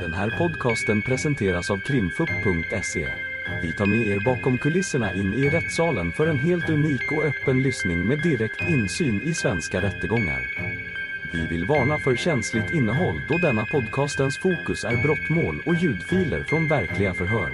[0.00, 3.08] Den här podcasten presenteras av krimfupp.se.
[3.62, 7.62] Vi tar med er bakom kulisserna in i rättssalen för en helt unik och öppen
[7.62, 10.40] lyssning med direkt insyn i svenska rättegångar.
[11.32, 16.68] Vi vill varna för känsligt innehåll då denna podcastens fokus är brottmål och ljudfiler från
[16.68, 17.50] verkliga förhör.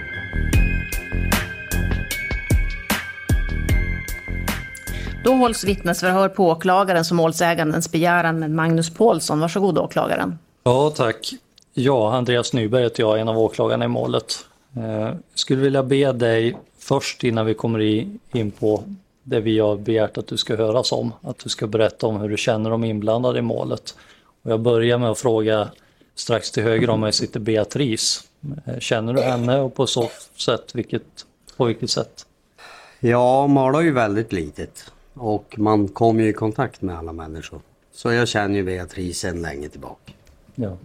[5.23, 9.39] Då hålls vittnesförhör på åklagarens och målsägandens begäran med Magnus Paulsson.
[9.39, 10.39] Varsågod åklagaren.
[10.63, 11.33] Ja, tack.
[11.73, 14.45] Ja, Andreas Nyberg heter jag, en av åklagarna i målet.
[14.73, 17.79] Jag skulle vilja be dig först innan vi kommer
[18.31, 18.83] in på
[19.23, 22.29] det vi har begärt att du ska höras om, att du ska berätta om hur
[22.29, 23.95] du känner de inblandade i målet.
[24.43, 25.69] Och jag börjar med att fråga
[26.15, 28.23] strax till höger om mig sitter Beatrice.
[28.79, 31.25] Känner du henne och på så sätt, vilket,
[31.57, 32.25] på vilket sätt?
[32.99, 37.59] Ja, Mala är ju väldigt litet och man kommer ju i kontakt med alla människor.
[37.93, 40.11] Så jag känner ju Beatrice sedan länge tillbaka.
[40.55, 40.77] Ja.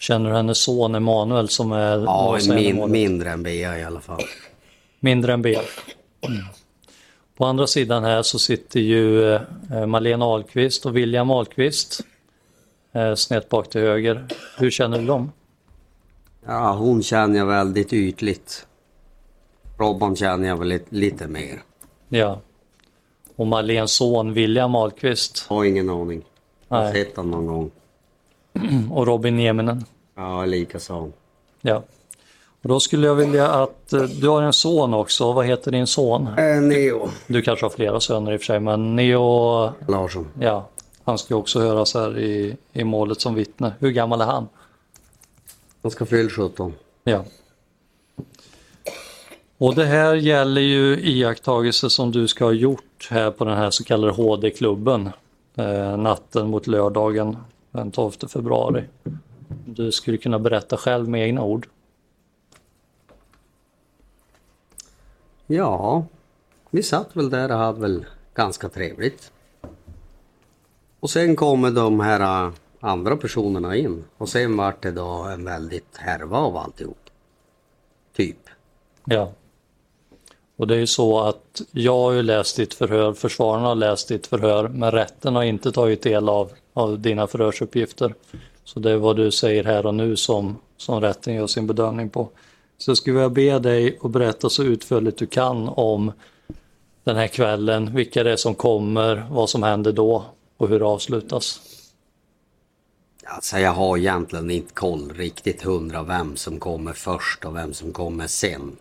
[0.00, 1.98] Känner du hennes son Emanuel som är...
[1.98, 4.22] Ja, min, mindre än Bea i alla fall.
[5.00, 5.56] Mindre än B.
[6.28, 6.42] Mm.
[7.36, 12.00] På andra sidan här så sitter ju eh, Malena Ahlqvist och William Ahlqvist.
[12.92, 14.26] Eh, snett bak till höger.
[14.58, 15.32] Hur känner du dem?
[16.46, 18.66] Ja, hon känner jag väldigt ytligt.
[19.78, 21.62] Robban känner jag väl lite, lite mer.
[22.08, 22.40] Ja.
[23.36, 26.24] Och Malens son William Ahlqvist Har ingen aning.
[26.68, 26.92] Jag har Nej.
[26.92, 27.70] sett honom någon gång.
[28.90, 29.84] och Robin Nieminen.
[30.16, 31.10] Ja, likaså.
[31.60, 31.82] Ja.
[32.62, 35.32] Och då skulle jag vilja att eh, du har en son också.
[35.32, 36.26] Vad heter din son?
[36.38, 40.28] Äh, Neo Du kanske har flera söner i och för sig, men Neo, Larsson.
[40.40, 40.68] ja,
[41.04, 43.72] han ska också höras här i, i målet som vittne.
[43.78, 44.48] Hur gammal är han?
[45.82, 46.74] Han ska fylla 17.
[47.04, 47.24] Ja.
[49.58, 53.70] Och det här gäller ju iakttagelser som du ska ha gjort här på den här
[53.70, 55.10] så kallade HD-klubben
[55.56, 57.36] eh, natten mot lördagen
[57.70, 58.84] den 12 februari.
[59.66, 61.68] Du skulle kunna berätta själv med egna ord.
[65.46, 66.04] Ja,
[66.70, 69.32] vi satt väl där och hade väl ganska trevligt.
[71.00, 75.44] Och sen kommer de här äh, andra personerna in och sen vart det då en
[75.44, 77.10] väldigt härva av alltihop.
[78.16, 78.48] Typ.
[79.04, 79.32] Ja.
[80.56, 84.08] Och det är ju så att jag har ju läst ditt förhör, försvararna har läst
[84.08, 88.14] ditt förhör, men rätten har inte tagit del av, av dina förhörsuppgifter.
[88.64, 92.10] Så det är vad du säger här och nu som, som rätten gör sin bedömning
[92.10, 92.28] på.
[92.78, 96.12] Så jag skulle vilja be dig att berätta så utförligt du kan om
[97.04, 100.24] den här kvällen, vilka det är som kommer, vad som händer då
[100.56, 101.60] och hur det avslutas.
[103.24, 107.92] Alltså jag har egentligen inte koll riktigt hundra vem som kommer först och vem som
[107.92, 108.76] kommer sen.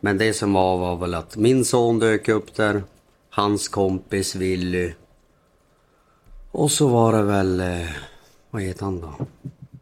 [0.00, 2.82] Men det som var var väl att min son dök upp där,
[3.30, 4.92] hans kompis Willy.
[6.52, 7.90] Och så var det väl, eh,
[8.50, 9.14] vad heter han då?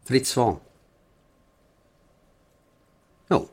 [0.05, 0.57] Fritz Svahn.
[3.31, 3.47] Jo,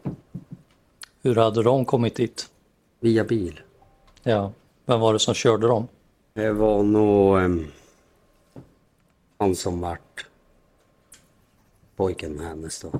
[1.21, 2.49] Hur hade de kommit dit?
[2.99, 3.59] via bil.
[4.23, 4.51] Ja,
[4.85, 5.87] vem var det som körde dem?
[6.33, 7.67] Det var nog ehm,
[9.37, 10.25] han som vart
[11.95, 12.91] pojken med hennes då.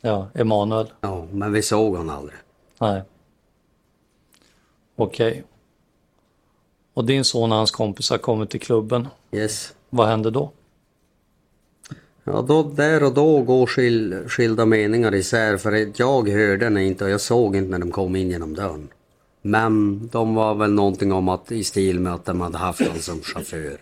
[0.00, 0.92] Ja, Emanuel.
[1.00, 2.38] Ja, men vi såg honom aldrig.
[2.78, 3.02] Nej.
[4.96, 5.44] Okej.
[6.94, 9.08] Och din son och hans kompisar kommer till klubben.
[9.32, 9.74] Yes.
[9.90, 10.50] Vad händer då?
[12.24, 17.04] Ja, då, där och då går skil, skilda meningar isär för jag hörde den inte
[17.04, 18.88] och jag såg inte när de kom in genom dörren.
[19.42, 22.98] Men de var väl någonting om att i stil med att de hade haft honom
[22.98, 23.80] som chaufför.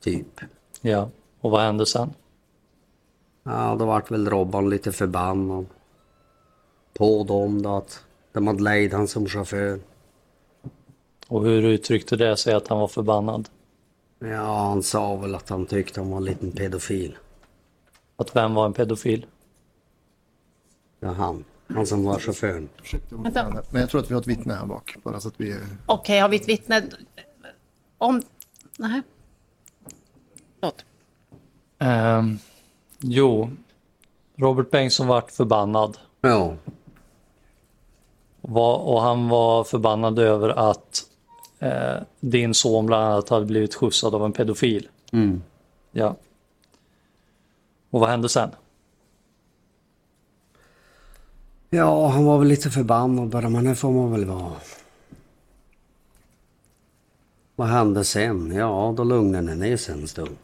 [0.00, 0.40] Typ.
[0.80, 1.10] Ja,
[1.40, 2.10] och vad hände sen?
[3.42, 5.66] Ja, då vart väl Robban lite förbannad.
[6.94, 8.00] På dem då att
[8.32, 9.80] de hade lejd han som chaufför.
[11.30, 13.48] Och hur uttryckte det sig att han var förbannad?
[14.18, 17.16] Ja, han sa väl att han tyckte han var en liten pedofil.
[18.16, 19.26] Att vem var en pedofil?
[21.00, 21.44] Ja, han.
[21.74, 22.68] Han som var chauffören.
[23.08, 23.62] Vänta.
[23.70, 24.96] Men jag tror att vi har ett vittne här bak.
[25.02, 25.56] Bara så att vi...
[25.86, 26.82] Okej, har vi ett vittne?
[27.98, 28.22] Om...
[28.78, 29.02] Nej.
[30.60, 30.84] Förlåt.
[31.78, 32.38] Ehm,
[32.98, 33.50] jo,
[34.36, 35.98] Robert Bengtsson vart förbannad.
[36.20, 36.56] Ja,
[38.40, 41.09] Var, och han var förbannad över att
[41.60, 44.88] eh, din son bland annat hade blivit skjutsad av en pedofil.
[45.12, 45.42] mm.
[45.92, 46.16] Ja.
[47.90, 48.50] Och vad hände sen?
[51.70, 54.52] ja, han var väl lite förbannad bara, men det får man väl vara.
[57.56, 58.52] Vad hände sen?
[58.54, 60.36] Ja, då lugnade det ner sig en stund.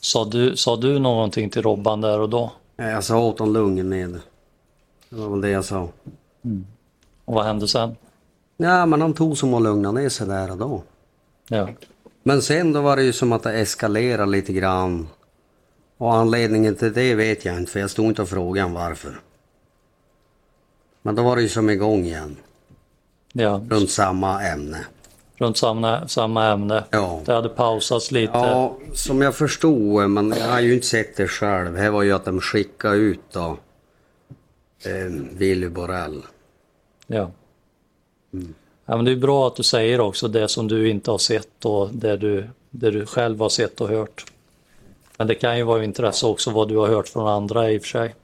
[0.00, 2.52] Sa du, sa du någonting till Robban där och då?
[2.76, 4.20] Jag sa åt honom lugnen ner.
[5.08, 5.88] Det var väl det jag sa.
[7.26, 7.96] Och vad hände sen?
[8.56, 10.82] Ja, men han tog som att lugna ner sig där och då.
[11.48, 11.68] Ja.
[12.22, 15.08] Men sen då var det ju som att det eskalerade lite grann.
[15.98, 19.20] Och anledningen till det vet jag inte för jag stod inte och frågade honom varför.
[21.02, 22.36] Men då var det ju som igång igen.
[23.32, 24.78] Ja, Runt samma ämne.
[25.36, 26.84] runt samma, samma ämne.
[26.90, 27.20] Ja.
[27.24, 28.32] Det hade pausats lite.
[28.38, 31.74] Ja, som jag förstod, men jag har ju inte sett det själv.
[31.74, 33.56] Det var ju att de skickade ut då
[34.84, 36.22] eh, Willy Borrell.
[37.06, 37.30] Ja.
[38.86, 41.64] ja men det är bra att du säger också det som du inte har sett
[41.64, 44.32] och det du, det du själv har sett och hört.
[45.16, 47.78] Men det kan ju vara av intresse också vad du har hört från andra i
[47.78, 48.14] och för sig.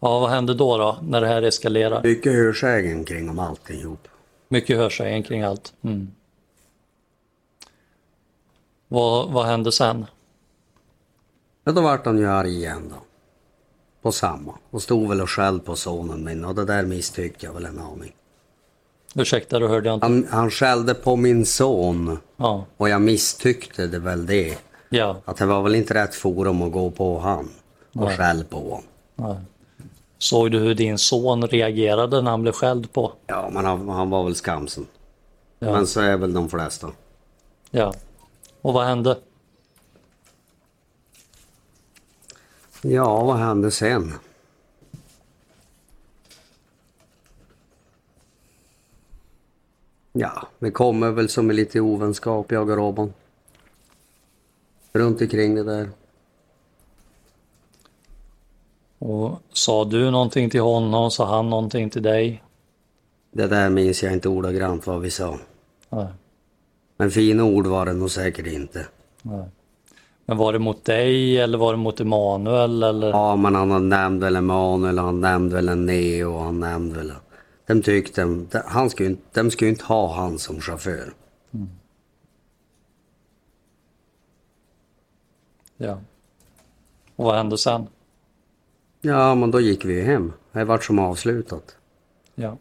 [0.00, 2.02] Ja, vad hände då, då när det här eskalerar?
[2.02, 4.08] Mycket hörsägen kring om alltihop.
[4.48, 5.72] Mycket hörsägen kring allt.
[5.82, 6.10] Mm.
[8.88, 10.06] Vad, vad hände sen?
[11.64, 12.96] Ja, då vart han ju arg igen då.
[14.04, 14.54] På samma.
[14.70, 17.78] Och stod väl och skällde på sonen min och det där misstyckte jag väl en
[17.78, 18.12] aning.
[19.14, 20.06] Ursäkta, då hörde jag inte.
[20.06, 24.58] Han, han skällde på min son Ja, och jag misstyckte det väl det.
[24.88, 25.16] ja.
[25.24, 27.48] Att det var väl inte rätt forum att gå på han
[27.94, 28.16] och Nej.
[28.16, 28.80] skäll på
[29.16, 29.36] honom.
[30.18, 33.12] Såg du hur din son reagerade när han blev skälld på?
[33.26, 34.86] Ja, men han, han var väl skamsen.
[35.58, 35.72] Ja.
[35.72, 36.90] Men så är väl de flesta.
[37.70, 37.94] Ja.
[38.62, 39.16] Och vad hände?
[42.86, 44.12] Ja, vad hände sen?
[50.12, 53.12] Ja, vi kommer väl som är lite ovänskap, jag och Robban.
[54.92, 55.90] Runt omkring det där.
[58.98, 61.10] Och sa du någonting till honom?
[61.10, 62.42] Sa han någonting till dig?
[63.30, 65.38] Det där minns jag inte ordagrant vad vi sa.
[65.90, 66.06] Nej.
[66.96, 68.86] Men fina ord var det nog säkert inte.
[69.22, 69.48] Nej.
[70.26, 72.82] Men var det mot dig eller var det mot Emanuel?
[72.82, 73.08] Eller?
[73.10, 77.12] Ja, men han nämnde väl Emanuel, han nämnde väl en Neo, han nämnde väl...
[77.66, 81.12] De tyckte, de, han skulle, inte- de skulle inte ha han som chaufför.
[85.76, 85.98] Ja.
[87.16, 87.86] Och vad hände sen?
[89.00, 90.32] Ja, men då gick vi hem.
[90.52, 91.76] Det vart som avslutat.
[92.34, 92.56] Ja.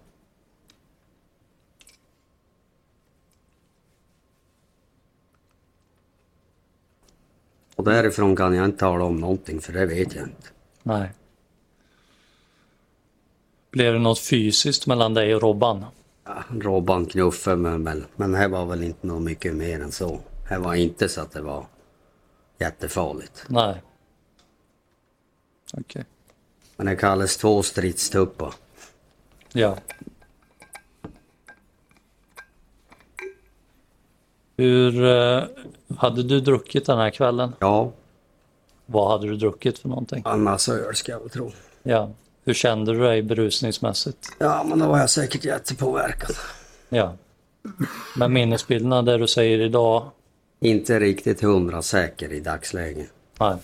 [7.75, 10.48] Och därifrån kan jag inte tala om någonting för det vet jag inte.
[10.84, 11.12] Nej.
[13.72, 15.86] Blev det något fysiskt mellan dig och Robban?
[16.25, 20.20] Ja, Robban knuffade mig väl, men det var väl inte något mycket mer än så.
[20.50, 21.66] Det var inte så att det var
[22.60, 23.46] jättefarligt.
[23.50, 23.81] Nej.
[25.74, 26.06] Okej.
[26.78, 28.54] Men det kallas två stridstuppar.
[29.54, 29.78] Ja.
[34.58, 35.44] Hur eh,
[35.98, 37.54] hade du druckit den här kvällen?
[37.60, 37.92] Ja,
[38.86, 40.24] Vad hade du druckit för någonting?
[40.26, 41.52] en massa öl ska jag väl tro.
[41.84, 42.12] Ja.
[42.46, 44.30] Hur kände du dig berusningsmässigt?
[44.40, 46.36] Ja, men då var jag säkert jättepåverkad.
[46.90, 47.14] Ja.
[48.18, 50.10] Men minnesbilderna där du säger idag,
[50.60, 53.10] Inte riktigt hundra säker i dagsläget.
[53.40, 53.56] nej.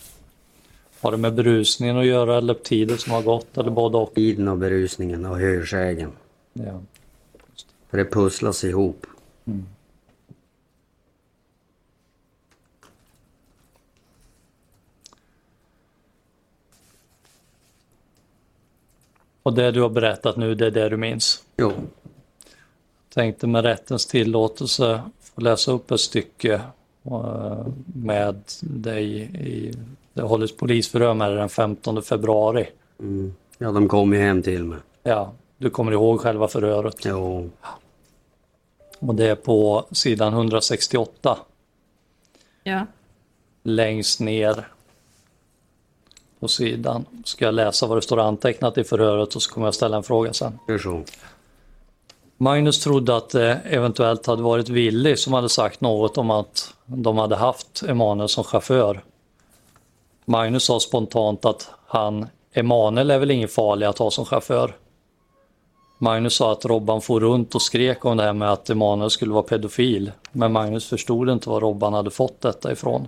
[1.02, 4.14] Har det med berusningen att göra eller tiden som har gått eller både och?
[4.14, 6.12] Tiden och berusningen och hörsägen.
[6.54, 6.82] Ja.
[7.90, 9.06] För det pusslas ihop.
[19.44, 21.44] Och det du har berättat nu, det är det du minns?
[21.58, 21.72] Jo,
[23.14, 26.62] Tänkte med rättens tillåtelse få läsa upp ett stycke
[27.06, 29.74] eh, med dig i,
[30.14, 32.68] det hållits polisförhör med dig den 15 februari.
[33.00, 33.34] mm.
[33.58, 34.80] ja de kom ju hem till mig.
[35.04, 36.96] Ja, du kommer ihåg själva förhöret.
[37.06, 37.50] Jo,
[39.00, 41.38] Och det är på sidan 168
[42.64, 42.86] Ja.
[43.64, 44.68] längst ner
[46.40, 47.06] på sidan.
[47.24, 50.04] Ska jag läsa vad det står antecknat i förhöret och så kommer jag ställa en
[50.04, 50.60] fråga sen.
[50.78, 51.04] så.
[52.38, 57.18] Magnus trodde att det eventuellt hade varit Willy som hade sagt något om att de
[57.18, 59.04] hade haft Emanuel som chaufför.
[60.26, 64.76] Magnus sa spontant att han, Emanuel är väl ingen farlig att ha som chaufför.
[65.98, 69.34] Magnus sa att Robban for runt och skrek om det här med att Emanuel skulle
[69.34, 70.12] vara pedofil.
[70.32, 73.08] Men Magnus förstod inte var Robban hade fått detta ifrån.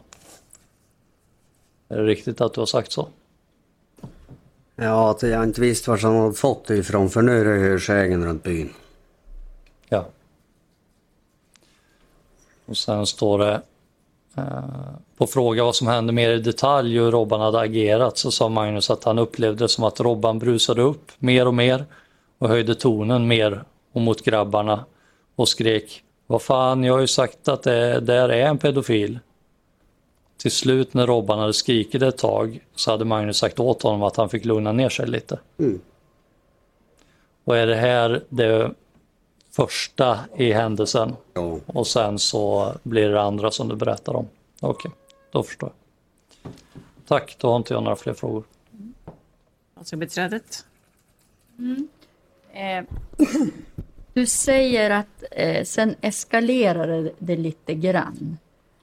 [1.90, 3.08] Är det riktigt att du har sagt så?
[4.76, 7.70] Ja, att jag inte visste var han hade fått det ifrån för nu är det
[7.70, 8.74] hörsägen runt byn.
[9.90, 10.06] Ja.
[12.66, 13.62] Och sen står det
[14.38, 14.64] eh,
[15.18, 18.90] på fråga vad som hände mer i detalj hur Robban hade agerat så sa Magnus
[18.90, 21.86] att han upplevde det som att Robban brusade upp mer och mer
[22.38, 24.86] och höjde tonen mer och mot grabbarna
[25.36, 29.20] och skrek Vad fan, jag har ju sagt att det där är en pedofil.
[30.42, 34.16] Till slut när Robban hade skrikit ett tag så hade Magnus sagt åt honom att
[34.16, 35.40] han fick lugna ner sig lite.
[35.58, 35.82] Mm.
[37.44, 38.72] Och är det här det
[39.52, 41.60] första i händelsen Ja.
[41.66, 44.28] och sen så blir det andra som du berättar om.
[44.60, 44.92] Okej,
[45.32, 45.72] då förstår
[46.44, 46.52] jag.
[47.08, 48.44] Tack, då har inte jag några fler frågor.
[49.74, 50.66] Alltså beträdet.
[52.54, 52.84] Eh,
[54.14, 58.38] du säger att eh, sen eskalerade det lite grann.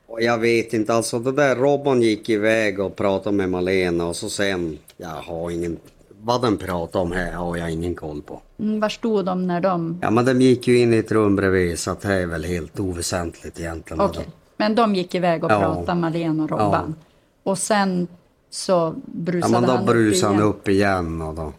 [0.08, 4.16] Och Jag vet inte, alltså det där Robban gick iväg och pratade med Malena och
[4.16, 5.76] så sen, jag har ingen,
[6.22, 8.40] vad den pratade om här har jag ingen koll på.
[8.58, 9.98] Mm, var stod de när de...
[10.02, 12.44] Ja men de gick ju in i ett rum bredvid så att det är väl
[12.44, 14.00] helt oväsentligt egentligen.
[14.00, 14.26] Okej.
[14.56, 15.60] Men de gick iväg och Ja.
[15.60, 16.94] pratade, Malena och Robban.
[17.42, 18.06] Och sen
[18.50, 20.48] så Ja brusade men då han brusade han igen.
[20.48, 21.52] upp igen och då,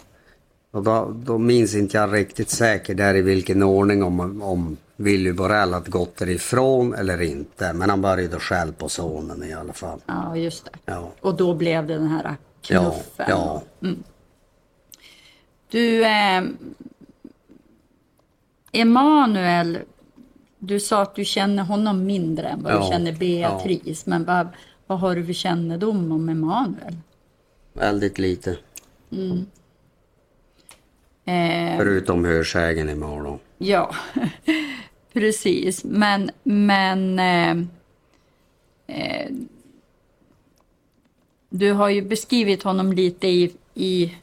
[0.71, 5.31] och då, då minns inte jag riktigt säkert där i vilken ordning om, om Willy
[5.33, 7.73] Borrell hade gått därifrån eller inte.
[7.73, 9.99] Men han började skäll på sonen i alla fall.
[10.05, 10.71] Ja, just det.
[10.85, 13.25] Ja, Och då blev det den här ja, knuffen.
[13.29, 13.61] ja.
[15.71, 16.43] Du, eh,
[18.71, 19.79] Emanuel,
[20.59, 24.05] du sa att du känner honom mindre än vad Ja, du känner Beatrice.
[24.05, 24.47] Men vad,
[24.87, 26.97] vad har du för kännedom om Emanuel?
[27.73, 28.57] väldigt lite.
[31.25, 33.39] Eh, Förutom hörsägen imorgon.
[33.57, 33.91] ja,
[35.13, 35.83] precis.
[35.83, 37.57] Men, men eh,
[38.87, 39.31] eh,
[41.49, 44.15] du har ju beskrivit honom lite i, i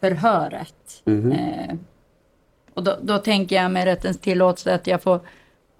[0.00, 1.02] förhöret.
[1.06, 1.74] Eh,
[2.74, 5.20] och då, då tänker jag med rättens tillåtelse att jag får,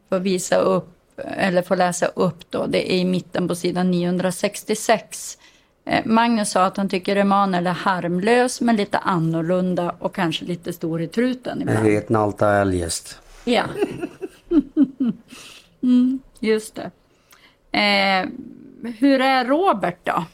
[0.08, 5.38] får visa upp, eller får läsa upp då, det är i mitten på sidan 966.
[5.84, 10.72] Eh, Magnus sa att han tycker Emanuel är harmlös men lite annorlunda och kanske lite
[10.72, 11.86] stor i truten Jag ibland.
[11.86, 13.18] vet Nalta eljest.
[13.44, 13.62] Ja.
[15.82, 16.90] Mm, just det.
[17.78, 18.28] Eh,
[18.98, 20.24] hur är Robert då?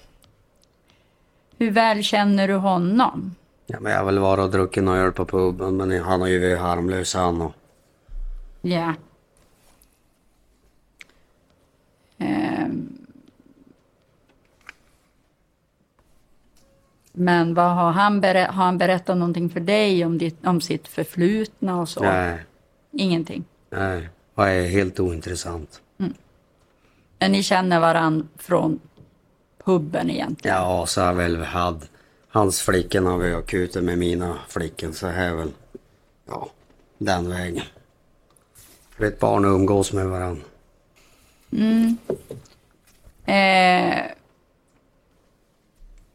[1.59, 3.35] Hur väl känner du honom?
[3.67, 6.29] Ja, men jag har väl varit och druckit några öl på puben men han har
[6.29, 7.53] ju varit harmlös han och.
[8.61, 8.95] Ja.
[12.19, 12.97] Ehm.
[17.12, 20.89] Men vad har han, berä- har han berättat någonting för dig om, ditt, om sitt
[20.89, 22.03] förflutna och så?
[22.03, 22.45] Nej,
[22.93, 23.45] Ingenting.
[23.71, 24.09] nej.
[24.35, 25.81] Och är helt ointressant.
[27.19, 28.81] Men ni känner varann från
[29.65, 30.57] puben egentligen?
[30.57, 31.87] Ja, så har väl hade
[32.29, 35.51] hans flickor har vi akuter med mina flickor så här väl.
[36.29, 36.51] Ja,
[36.99, 37.65] den vägen.
[38.97, 40.43] Vet barn umgås med varandra.
[43.27, 44.05] Eh,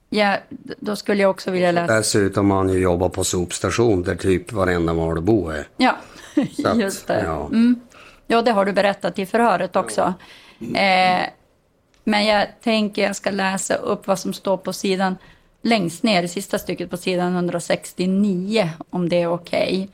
[0.09, 0.37] ja,
[0.79, 1.93] då skulle jag också vilja läsa.
[1.95, 5.67] Dessutom har han ju jobbat på sopstation där typ varenda Malbo är.
[5.77, 5.95] Ja,
[6.65, 7.23] att, just det.
[7.23, 7.45] Ja.
[7.45, 7.79] Mm.
[8.27, 10.13] Ja, det har du berättat i förhöret också.
[10.59, 11.25] Eh,
[12.03, 15.15] men jag tänker jag ska läsa upp vad som står på sidan
[15.61, 19.89] längst ner i sista stycket på sidan 169 om det är okej.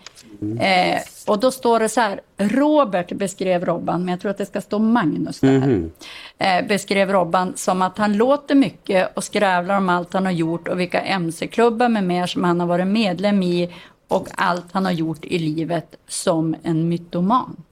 [0.60, 4.46] Eh, och då står det så här, Robert beskrev Robban, men jag tror att det
[4.46, 5.90] ska stå Magnus där.
[6.38, 10.68] Eh, beskrev Robban som att han låter mycket och skrävlar om allt han har gjort
[10.68, 13.74] och vilka mc-klubbar med mer som han har varit medlem i
[14.08, 17.64] och allt han har gjort i livet som en mytoman.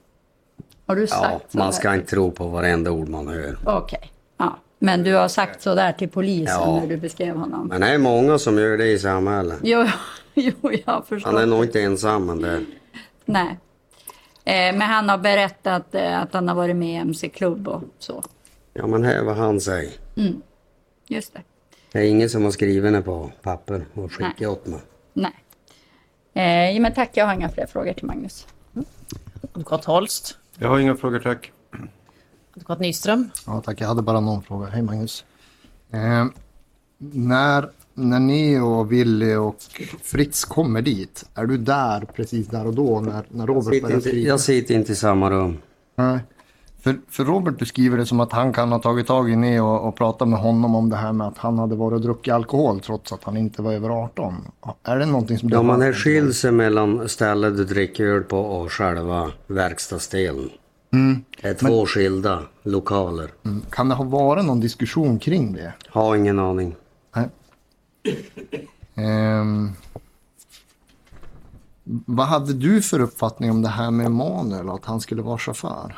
[0.90, 1.72] Har du ja, sagt så man där?
[1.72, 3.56] ska inte tro på varenda ord man hör.
[3.64, 4.12] Okej.
[4.36, 4.56] Ja.
[4.78, 6.80] Men du har sagt så där till polisen Ja.
[6.80, 7.66] när du beskrev honom?
[7.68, 9.58] Men det är många som gör det i samhället.
[9.62, 9.86] Jo,
[10.34, 10.52] jo
[10.86, 11.30] jag förstår.
[11.30, 12.64] Han är nog inte ensam men det.
[13.24, 13.58] Nej.
[14.44, 18.22] Eh, men han har berättat eh, att han har varit med i MC-klubb och så.
[18.72, 19.92] Ja men här vad han säger.
[21.08, 21.42] Just det.
[21.92, 24.80] Det är ingen som har skrivit det på papper och skickat åt mig.
[25.12, 25.44] Nej.
[26.34, 28.46] Eh, ja, men tack, jag har inga fler frågor till Magnus.
[29.52, 30.36] Advokat Holst.
[30.62, 31.52] Jag har inga frågor, tack.
[32.56, 33.30] Advokat Nyström.
[33.46, 33.80] Ja, tack.
[33.80, 34.66] Jag hade bara någon fråga.
[34.66, 35.24] Hej Magnus.
[35.90, 36.26] Eh,
[36.98, 39.56] när, när ni och Willy och
[40.02, 43.96] Fritz kommer dit, är du där precis där och då när, när Robert Sitter börjar
[43.96, 44.28] inte, skrika?
[44.28, 45.58] jag sitter inte i samma rum.
[45.96, 46.18] Nej.
[46.80, 49.88] För, för Robert beskriver det som att han kan ha tagit tag i ni och,
[49.88, 52.80] och pratat med honom om det här med att han hade varit och druckit alkohol
[52.80, 54.34] trots att han inte var över 18.
[54.82, 58.38] Är det någonting som du Ja, man är sig mellan stället du dricker öl på
[58.38, 60.50] och själva verkstadsdelen.
[61.42, 63.30] Det är två skilda lokaler.
[63.44, 63.62] Mm.
[63.70, 65.72] Kan det ha varit någon diskussion kring det?
[65.88, 66.76] Har ingen aning.
[67.16, 67.28] Nej.
[68.94, 69.72] Ehm,
[71.84, 75.94] vad hade du för uppfattning om det här med Emanuel att han skulle vara chaufför?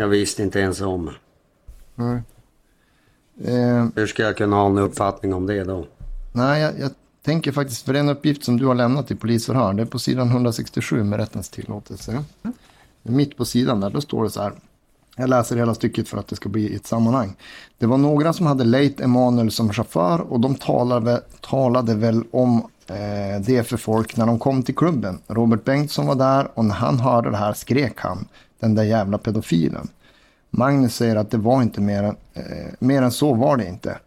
[0.00, 1.10] Jag visste inte ens om.
[1.94, 2.22] Nej.
[3.44, 5.86] Ehm, Hur ska jag kunna ha en uppfattning om det då?
[6.32, 6.90] nej, jag, jag
[7.22, 10.28] tänker faktiskt för den uppgift som du har lämnat i polisförhör, det är på sidan
[10.28, 12.24] 167 med rättens tillåtelse.
[13.02, 14.52] Mitt på sidan där, då står det så här.
[15.16, 17.36] Jag läser hela stycket för att det ska bli i ett sammanhang.
[17.78, 22.58] Det var några som hade lejt Emanuel som chaufför och de talade, talade väl om
[22.86, 25.18] eh, det för folk när de kom till klubben.
[25.26, 28.28] Robert Bengtsson var där och när han hörde det här skrek han,
[28.60, 29.88] den där jävla pedofilen.
[30.50, 33.98] Magnus säger att det var inte mer än, eh, mer än så var det inte.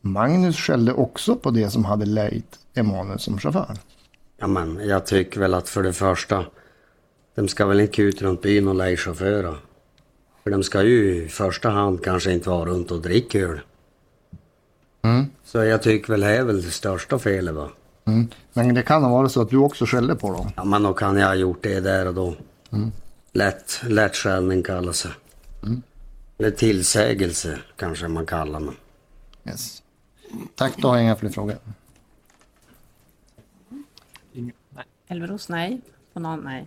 [0.00, 3.76] Magnus skällde också på det som hade lejt Emanuel som chaufför.
[4.36, 6.44] Ja, men jag tycker väl att för det första,
[7.34, 9.56] de ska väl inte ut runt byn och leja chaufförer.
[10.42, 13.60] För de ska ju i första hand kanske inte vara runt och dricka öl.
[15.02, 15.26] Mm.
[15.44, 17.68] Så jag tycker väl det är väl det största felet va.
[18.04, 18.28] Mm.
[18.52, 20.50] Men det kan ha varit så att du också skällde på dem.
[20.56, 22.34] Ja men då kan jag ha gjort det där och då.
[22.70, 22.92] Lätt,
[23.32, 25.12] lätt skällning kallas det.
[26.38, 28.72] Eller tillsägelse kanske man kallar det.
[29.50, 29.82] Yes.
[30.54, 31.56] Tack, då har jag inga fler frågor.
[35.08, 35.80] Elveros, nej.
[36.12, 36.66] Banan, nej.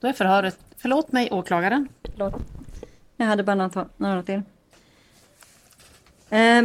[0.00, 0.58] Då är förhöret...
[0.76, 1.88] Förlåt mig, åklagaren.
[2.02, 2.34] Förlåt.
[3.16, 4.42] Jag hade bara några, några till.
[6.28, 6.62] Eh,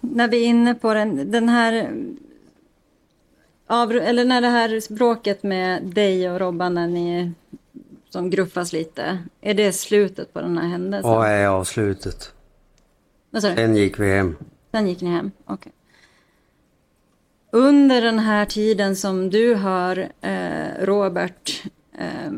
[0.00, 2.02] när vi är inne på den, den här...
[3.66, 7.32] Av, eller när det här bråket med dig och Robban när ni
[8.14, 9.18] som gruffas lite.
[9.40, 11.10] Är det slutet på den här händelsen?
[11.10, 12.32] Vad är avslutet?
[13.30, 13.54] Vad sa du?
[13.56, 14.36] Sen gick vi hem.
[14.70, 15.30] Sen gick ni hem?
[15.44, 15.72] Okej.
[17.50, 21.62] Under den här tiden som du hör eh, Robert
[21.98, 22.32] eh,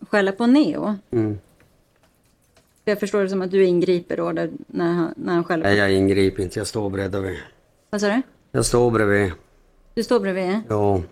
[0.00, 0.94] skälla på Neo.
[1.10, 1.38] Mm.
[2.84, 5.68] Jag förstår det som att du ingriper då där, när, han, när han skäller på...
[5.68, 7.38] Nej jag ingriper inte, jag står bredvid.
[7.90, 8.22] Vad sa du?
[8.52, 9.32] Jag står bredvid.
[9.94, 10.60] Du står bredvid?
[10.68, 11.02] Ja.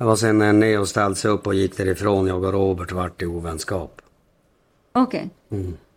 [0.00, 3.22] Det var sen när Neo ställde sig upp och gick därifrån, jag och Robert vart
[3.22, 4.02] i ovänskap.
[4.92, 5.30] Okej.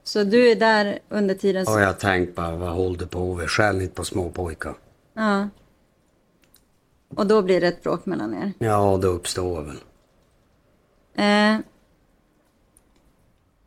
[0.03, 1.61] Så du är där under tiden...
[1.61, 1.79] Och Så...
[1.79, 3.49] jag tänkte bara, vad håller du på med?
[3.49, 4.75] Skäll inte på små pojkar.
[5.13, 5.49] Ja.
[7.15, 8.53] Och då blir det ett bråk mellan er?
[8.59, 9.79] Ja, det uppstår väl.
[11.15, 11.59] Eh,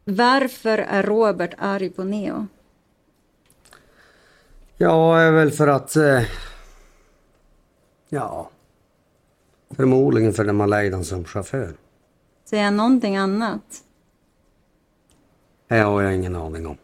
[0.04, 2.46] varför är Robert arg på Neo?
[4.76, 5.96] Ja, är väl för att...
[5.96, 6.22] Eh,
[8.08, 8.50] ja.
[9.76, 11.74] Förmodligen för man lejde som chaufför.
[12.44, 13.82] Säger han någonting annat?
[15.68, 16.76] Det har jag ingen aning om.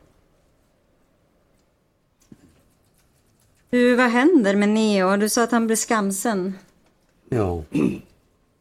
[3.71, 5.17] Du, vad händer med Neo?
[5.17, 6.55] Du sa att han blev skamsen.
[7.28, 7.63] Ja.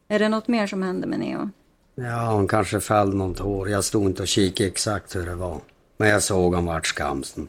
[0.08, 1.50] Är det något mer som händer med Neo?
[1.94, 3.68] Ja, han kanske fällde något hår.
[3.68, 5.60] Jag stod inte och kikade exakt hur det var.
[5.96, 7.48] Men jag såg han vart skamsen.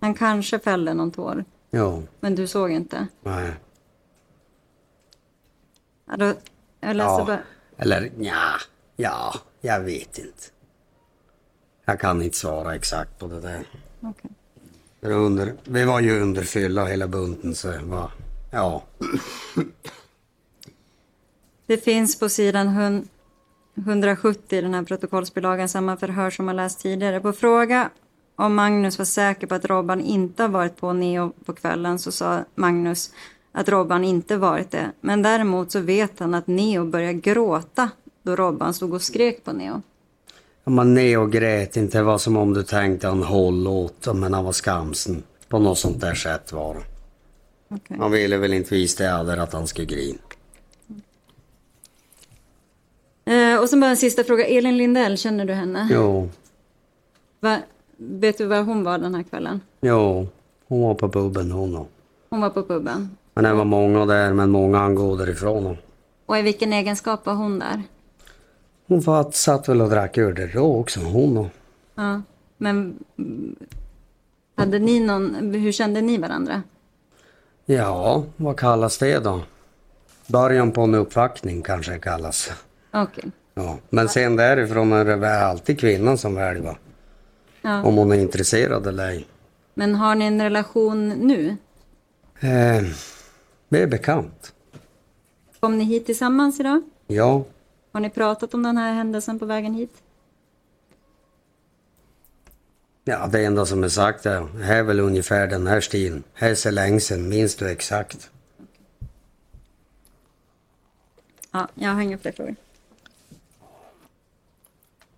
[0.00, 3.06] Han kanske fällde någon tår, Ja, men du såg inte.
[3.22, 3.52] nej.
[6.08, 6.34] Ja, då,
[6.80, 7.24] jag läser Ja.
[7.26, 7.38] bara...
[7.76, 8.52] Eller ja,
[8.96, 10.42] ja, jag vet inte.
[11.84, 13.62] Jag kan inte svara exakt på det där.
[14.00, 14.30] Okej.
[15.00, 18.10] Det var Under, vi var ju under fylla hela bunten så var,
[18.52, 18.82] ja.
[21.66, 23.08] Det finns på sidan hun-
[23.74, 27.20] 170 i den här protokollsbilagan samma förhör som man läst tidigare.
[27.20, 27.90] På fråga
[28.36, 32.12] om Magnus var säker på att Robban inte har varit på Neo på kvällen så
[32.12, 33.10] sa Magnus
[33.58, 34.92] att Robban inte varit det.
[35.00, 37.90] Men däremot så vet han att Neo började gråta
[38.22, 39.82] då Robban stod och skrek på Neo.
[40.64, 44.34] Ja, Man Neo grät inte, det var som om du tänkte han håll åt men
[44.34, 45.22] han var skamsen.
[45.48, 46.80] På något sånt där sätt var det.
[47.74, 47.96] Okej.
[48.00, 50.18] Han ville väl inte visa det aldrig att han skulle grina.
[53.24, 54.46] Eh, och sen bara en sista fråga.
[54.46, 55.88] Elin Lindell, känner du henne?
[55.90, 56.28] Jo,
[57.40, 57.58] Va,
[57.96, 59.60] vet du var hon var den här kvällen?
[59.80, 60.28] jo.
[60.68, 61.86] Hon var på puben hon.
[62.30, 63.16] Hon var på puben.
[63.36, 65.76] Men det var många där, men många han gå därifrån.
[66.26, 67.82] Och i vilken egenskap var hon där?
[68.86, 71.50] Hon fatt, satt väl och drack öl där då också, hon då.
[71.94, 72.22] Ja,
[72.56, 72.98] men
[74.54, 76.62] hade ni någon, hur kände ni varandra?
[77.64, 79.40] Ja, vad kallas det då?
[80.26, 82.50] Början på en uppvaktning kanske det kallas.
[82.92, 83.24] Okej.
[83.54, 83.78] Ja.
[83.90, 86.78] Men sen därifrån är det alltid kvinnan som väljer?
[87.62, 87.82] Ja.
[87.82, 89.26] Om hon är intresserad eller ej.
[89.74, 91.56] Men har ni en relation nu?
[92.40, 92.82] Eh,
[93.68, 94.54] vi är bekant.
[95.60, 96.82] Kom ni hit tillsammans idag?
[97.06, 97.44] Ja,
[97.92, 100.02] Har ni pratat om den här händelsen på vägen hit?
[103.04, 106.22] ja, det enda som är sagt är, här är väl ungefär den här stilen.
[106.34, 108.30] Här är så länge sedan, minns du exakt?
[111.50, 112.56] Ja, jag har inga fler frågor.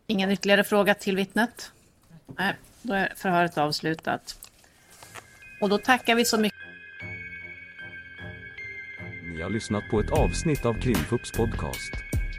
[0.07, 1.73] Ingen ytterligare fråga till vittnet?
[2.27, 4.39] Nej, då är förhöret avslutat.
[5.61, 6.58] Och då tackar vi så mycket.
[9.39, 11.93] Ni har lyssnat på ett avsnitt av Krimfupps podcast.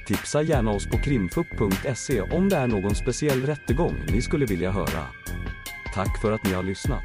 [0.08, 5.08] Tipsa gärna oss på krimfupp.se om det är någon speciell rättegång ni skulle vilja höra.
[5.94, 7.04] Tack för att ni har lyssnat.